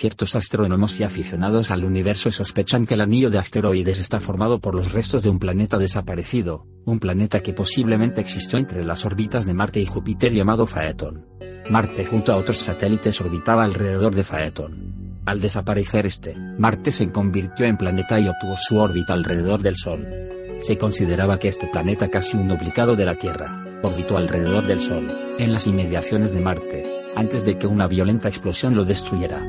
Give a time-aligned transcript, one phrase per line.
[0.00, 4.74] Ciertos astrónomos y aficionados al universo sospechan que el anillo de asteroides está formado por
[4.74, 9.52] los restos de un planeta desaparecido, un planeta que posiblemente existió entre las órbitas de
[9.52, 11.26] Marte y Júpiter llamado Phaeton.
[11.68, 15.20] Marte junto a otros satélites orbitaba alrededor de Phaeton.
[15.26, 20.08] Al desaparecer este, Marte se convirtió en planeta y obtuvo su órbita alrededor del Sol.
[20.62, 25.08] Se consideraba que este planeta casi un duplicado de la Tierra, orbitó alrededor del Sol,
[25.38, 26.84] en las inmediaciones de Marte,
[27.16, 29.46] antes de que una violenta explosión lo destruyera.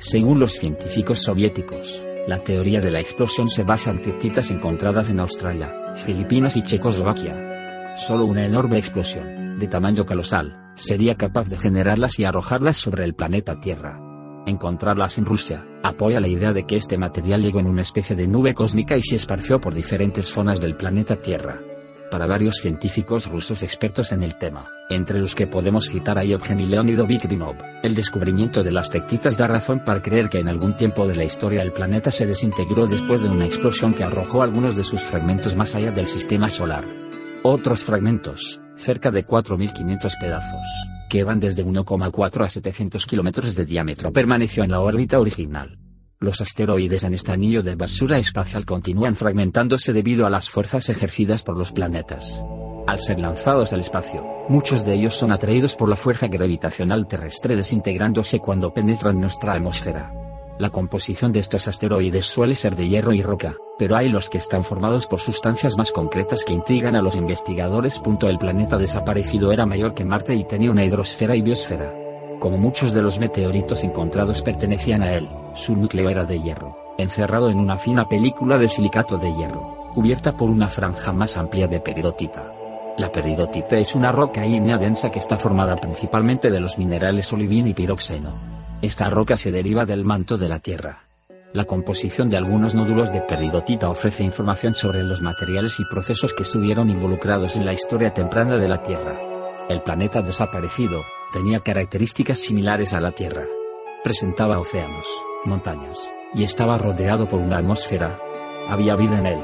[0.00, 5.20] Según los científicos soviéticos, la teoría de la explosión se basa en tetitas encontradas en
[5.20, 7.96] Australia, Filipinas y Checoslovaquia.
[7.98, 13.14] Solo una enorme explosión, de tamaño colosal, sería capaz de generarlas y arrojarlas sobre el
[13.14, 14.00] planeta Tierra.
[14.46, 18.26] Encontrarlas en Rusia, apoya la idea de que este material llegó en una especie de
[18.26, 21.60] nube cósmica y se esparció por diferentes zonas del planeta Tierra
[22.10, 26.66] para varios científicos rusos expertos en el tema, entre los que podemos citar a Yevgeny
[26.66, 27.56] Leonidovich Grinov.
[27.82, 31.24] El descubrimiento de las tectitas da razón para creer que en algún tiempo de la
[31.24, 35.54] historia el planeta se desintegró después de una explosión que arrojó algunos de sus fragmentos
[35.54, 36.84] más allá del sistema solar.
[37.42, 40.66] Otros fragmentos, cerca de 4.500 pedazos,
[41.08, 45.78] que van desde 1,4 a 700 kilómetros de diámetro, permaneció en la órbita original.
[46.22, 51.42] Los asteroides en este anillo de basura espacial continúan fragmentándose debido a las fuerzas ejercidas
[51.42, 52.44] por los planetas.
[52.86, 57.56] Al ser lanzados al espacio, muchos de ellos son atraídos por la fuerza gravitacional terrestre
[57.56, 60.12] desintegrándose cuando penetran nuestra atmósfera.
[60.58, 64.36] La composición de estos asteroides suele ser de hierro y roca, pero hay los que
[64.36, 67.98] están formados por sustancias más concretas que intrigan a los investigadores.
[68.20, 72.09] El planeta desaparecido era mayor que Marte y tenía una hidrosfera y biosfera.
[72.40, 77.50] Como muchos de los meteoritos encontrados pertenecían a él, su núcleo era de hierro, encerrado
[77.50, 81.80] en una fina película de silicato de hierro, cubierta por una franja más amplia de
[81.80, 82.50] peridotita.
[82.96, 87.68] La peridotita es una roca ígnea densa que está formada principalmente de los minerales olivina
[87.68, 88.30] y piroxeno.
[88.80, 91.00] Esta roca se deriva del manto de la Tierra.
[91.52, 96.44] La composición de algunos nódulos de peridotita ofrece información sobre los materiales y procesos que
[96.44, 99.14] estuvieron involucrados en la historia temprana de la Tierra.
[99.68, 103.44] El planeta desaparecido, tenía características similares a la Tierra.
[104.02, 105.06] Presentaba océanos,
[105.44, 108.18] montañas, y estaba rodeado por una atmósfera.
[108.68, 109.38] Había vida en él.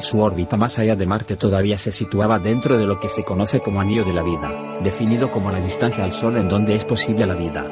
[0.00, 3.60] Su órbita más allá de Marte todavía se situaba dentro de lo que se conoce
[3.60, 7.26] como anillo de la vida, definido como la distancia al Sol en donde es posible
[7.26, 7.66] la vida.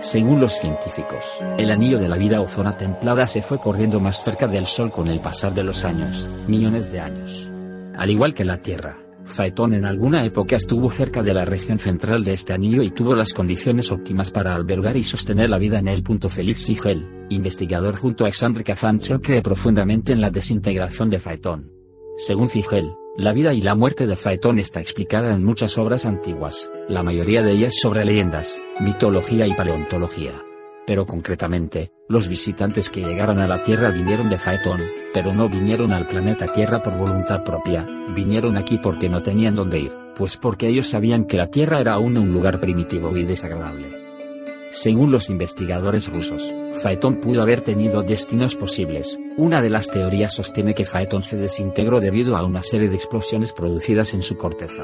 [0.00, 1.24] Según los científicos,
[1.58, 4.90] el anillo de la vida o zona templada se fue corriendo más cerca del Sol
[4.90, 7.50] con el pasar de los años, millones de años.
[7.96, 8.96] Al igual que la Tierra,
[9.30, 13.14] Phaeton en alguna época estuvo cerca de la región central de este anillo y tuvo
[13.14, 16.04] las condiciones óptimas para albergar y sostener la vida en él.
[16.28, 21.72] Félix Figel, investigador junto a Alexandre Kazantsev cree profundamente en la desintegración de Phaeton.
[22.16, 26.70] Según Figel, la vida y la muerte de Phaeton está explicada en muchas obras antiguas,
[26.88, 30.42] la mayoría de ellas sobre leyendas, mitología y paleontología
[30.90, 34.80] pero concretamente, los visitantes que llegaron a la Tierra vinieron de Phaeton,
[35.14, 39.78] pero no vinieron al planeta Tierra por voluntad propia, vinieron aquí porque no tenían dónde
[39.78, 43.86] ir, pues porque ellos sabían que la Tierra era aún un lugar primitivo y desagradable.
[44.72, 46.50] Según los investigadores rusos,
[46.82, 49.16] Phaeton pudo haber tenido destinos posibles.
[49.36, 53.52] Una de las teorías sostiene que Phaeton se desintegró debido a una serie de explosiones
[53.52, 54.82] producidas en su corteza.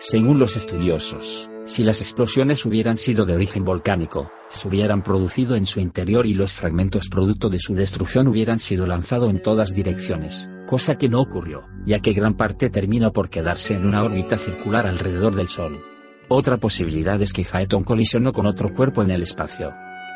[0.00, 5.66] Según los estudiosos, si las explosiones hubieran sido de origen volcánico, se hubieran producido en
[5.66, 10.48] su interior y los fragmentos producto de su destrucción hubieran sido lanzados en todas direcciones,
[10.64, 14.86] cosa que no ocurrió, ya que gran parte terminó por quedarse en una órbita circular
[14.86, 15.80] alrededor del Sol.
[16.28, 19.72] Otra posibilidad es que Phaeton colisionó con otro cuerpo en el espacio.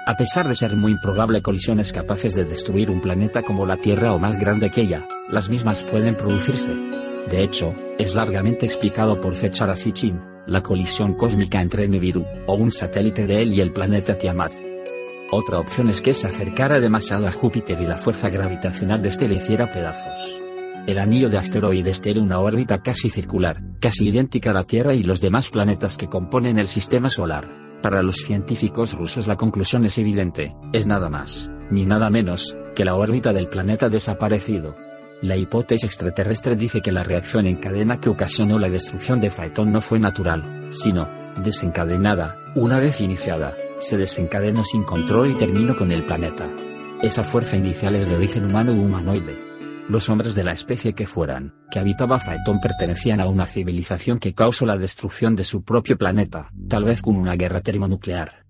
[0.07, 4.13] A pesar de ser muy improbable colisiones capaces de destruir un planeta como la Tierra
[4.13, 6.73] o más grande que ella, las mismas pueden producirse.
[7.29, 12.71] De hecho, es largamente explicado por Fechara Sitchin, la colisión cósmica entre Nibiru, o un
[12.71, 14.53] satélite de él y el planeta Tiamat.
[15.33, 19.29] Otra opción es que se acercara demasiado a Júpiter y la fuerza gravitacional de este
[19.29, 20.41] le hiciera pedazos.
[20.87, 25.05] El anillo de asteroides tiene una órbita casi circular, casi idéntica a la Tierra y
[25.05, 27.49] los demás planetas que componen el sistema solar.
[27.83, 32.85] Para los científicos rusos la conclusión es evidente, es nada más, ni nada menos, que
[32.85, 34.75] la órbita del planeta desaparecido,
[35.23, 39.71] la hipótesis extraterrestre dice que la reacción en cadena que ocasionó la destrucción de Phaeton
[39.71, 41.09] no fue natural, sino,
[41.45, 46.49] desencadenada, una vez iniciada, se desencadenó sin control y terminó con el planeta.
[47.03, 49.39] Esa fuerza inicial es de origen humano u humanoide.
[49.89, 54.35] Los hombres de la especie que fueran, que habitaba Phaeton pertenecían a una civilización que
[54.35, 58.41] causó la destrucción de su propio planeta, tal vez con una guerra termonuclear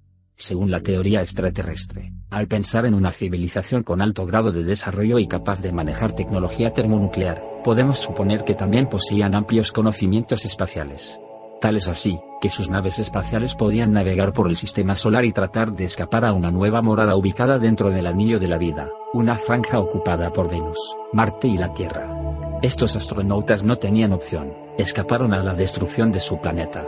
[0.41, 2.13] según la teoría extraterrestre.
[2.31, 6.73] Al pensar en una civilización con alto grado de desarrollo y capaz de manejar tecnología
[6.73, 11.21] termonuclear, podemos suponer que también poseían amplios conocimientos espaciales.
[11.61, 15.75] Tal es así, que sus naves espaciales podían navegar por el sistema solar y tratar
[15.75, 19.79] de escapar a una nueva morada ubicada dentro del anillo de la vida, una franja
[19.79, 20.79] ocupada por Venus,
[21.13, 22.17] Marte y la Tierra.
[22.63, 26.87] Estos astronautas no tenían opción, escaparon a la destrucción de su planeta.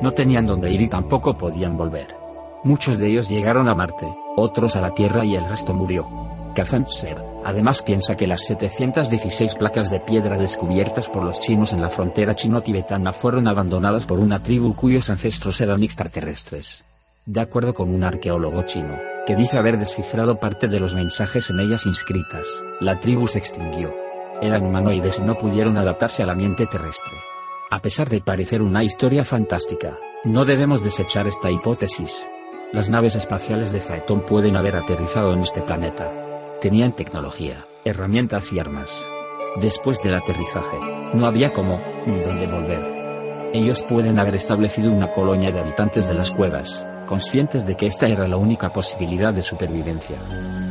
[0.00, 2.21] No tenían dónde ir y tampoco podían volver.
[2.64, 4.06] Muchos de ellos llegaron a Marte,
[4.36, 6.08] otros a la Tierra y el resto murió.
[6.54, 11.88] Kazantsev, además piensa que las 716 placas de piedra descubiertas por los chinos en la
[11.88, 16.84] frontera chino-tibetana fueron abandonadas por una tribu cuyos ancestros eran extraterrestres.
[17.26, 21.58] De acuerdo con un arqueólogo chino, que dice haber descifrado parte de los mensajes en
[21.58, 22.46] ellas inscritas,
[22.80, 23.92] la tribu se extinguió.
[24.40, 27.12] Eran humanoides y no pudieron adaptarse al ambiente terrestre.
[27.70, 32.26] A pesar de parecer una historia fantástica, no debemos desechar esta hipótesis.
[32.72, 36.10] Las naves espaciales de Phaeton pueden haber aterrizado en este planeta,
[36.62, 39.04] Tenían tecnología, herramientas y armas.
[39.60, 40.78] Después del aterrizaje,
[41.12, 43.50] no había cómo, ni dónde volver.
[43.52, 48.06] Ellos pueden haber establecido una colonia de habitantes de las cuevas, conscientes de que esta
[48.06, 50.18] era la única posibilidad de supervivencia.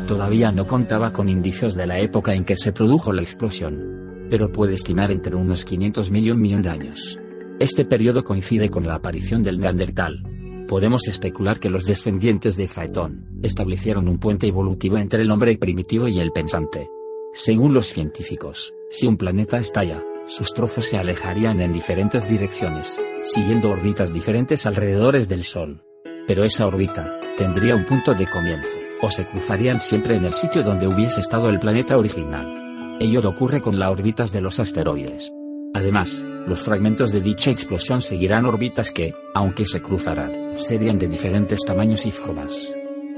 [0.07, 4.49] Todavía no contaba con indicios de la época en que se produjo la explosión, pero
[4.49, 7.19] puede estimar entre unos 500 mil y un millón de años.
[7.59, 10.23] Este periodo coincide con la aparición del Neandertal,
[10.71, 16.07] podemos especular que los descendientes de Phaeton establecieron un puente evolutivo entre el hombre primitivo
[16.07, 16.87] y el pensante.
[17.33, 23.69] Según los científicos, si un planeta estalla, sus trozos se alejarían en diferentes direcciones, siguiendo
[23.69, 25.83] órbitas diferentes alrededor del Sol.
[26.25, 28.69] Pero esa órbita tendría un punto de comienzo,
[29.01, 32.97] o se cruzarían siempre en el sitio donde hubiese estado el planeta original.
[33.01, 35.33] Ello ocurre con las órbitas de los asteroides.
[35.73, 41.59] Además, los fragmentos de dicha explosión seguirán órbitas que, aunque se cruzarán, serían de diferentes
[41.65, 42.71] tamaños y formas.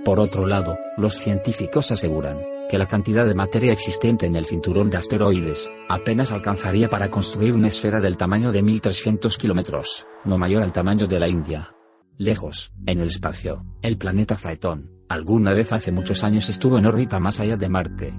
[0.04, 2.38] Por otro lado, los científicos aseguran
[2.70, 7.54] que la cantidad de materia existente en el cinturón de asteroides apenas alcanzaría para construir
[7.54, 11.74] una esfera del tamaño de 1300 kilómetros, no mayor al tamaño de la India.
[12.18, 17.20] Lejos, en el espacio, el planeta Phaeton, alguna vez hace muchos años estuvo en órbita
[17.20, 18.14] más allá de Marte.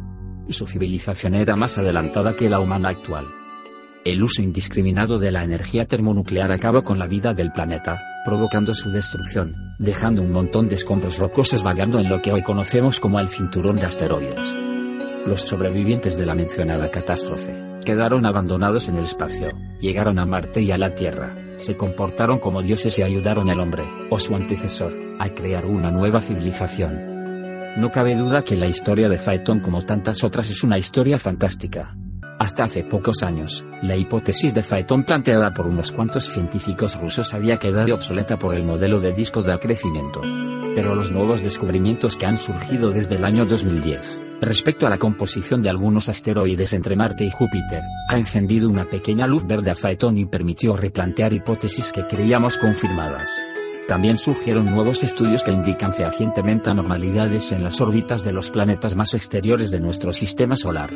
[0.49, 3.26] Su civilización era más adelantada que la humana actual.
[4.05, 8.91] El uso indiscriminado de la energía termonuclear acaba con la vida del planeta, provocando su
[8.91, 13.29] destrucción, dejando un montón de escombros rocosos vagando en lo que hoy conocemos como el
[13.29, 14.41] cinturón de asteroides.
[15.26, 17.55] Los sobrevivientes de la mencionada catástrofe,
[17.85, 19.50] quedaron abandonados en el espacio,
[19.81, 23.85] llegaron a Marte y a la Tierra, se comportaron como dioses y ayudaron al hombre,
[24.11, 27.15] o su antecesor, a crear una nueva civilización.
[27.76, 31.94] No cabe duda que la historia de Phaeton como tantas otras es una historia fantástica,
[32.44, 37.56] hasta hace pocos años, la hipótesis de Phaeton planteada por unos cuantos científicos rusos había
[37.56, 40.20] quedado obsoleta por el modelo de disco de acrecimiento.
[40.75, 45.62] Pero los nuevos descubrimientos que han surgido desde el año 2010, respecto a la composición
[45.62, 50.19] de algunos asteroides entre Marte y Júpiter, ha encendido una pequeña luz verde a Phaeton
[50.19, 53.26] y permitió replantear hipótesis que creíamos confirmadas.
[53.88, 59.14] También surgieron nuevos estudios que indican fehacientemente anormalidades en las órbitas de los planetas más
[59.14, 60.90] exteriores de nuestro sistema solar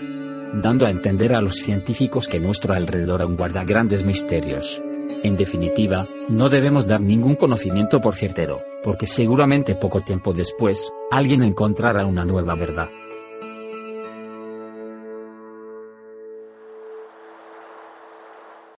[0.54, 4.82] dando a entender a los científicos que nuestro alrededor aún guarda grandes misterios.
[5.22, 11.42] En definitiva, no debemos dar ningún conocimiento por ciertero, porque seguramente poco tiempo después, alguien
[11.42, 12.88] encontrará una nueva verdad.